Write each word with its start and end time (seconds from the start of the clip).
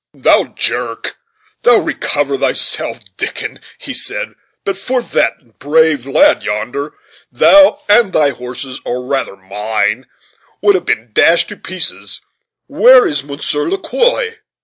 "Thou 0.15 0.45
jerk! 0.55 1.17
thou 1.61 1.77
recover 1.77 2.35
thyself, 2.35 3.01
Dickon!" 3.17 3.59
he 3.77 3.93
said; 3.93 4.33
"but 4.63 4.75
for 4.75 5.03
that 5.03 5.59
brave 5.59 6.07
lad 6.07 6.41
yonder, 6.41 6.95
thou 7.31 7.81
and 7.87 8.11
thy 8.11 8.31
horses, 8.31 8.81
or 8.83 9.05
rather 9.05 9.35
mine, 9.35 10.07
would 10.59 10.73
have 10.73 10.85
been 10.87 11.11
dashed 11.13 11.49
to 11.49 11.55
pieces 11.55 12.19
but 12.67 12.79
where 12.79 13.05
is 13.05 13.23
Monsieur 13.23 13.69
Le 13.69 13.77
Quoi?" 13.77 14.39